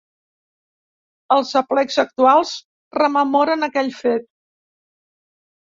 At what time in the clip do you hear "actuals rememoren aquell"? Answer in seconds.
2.05-3.95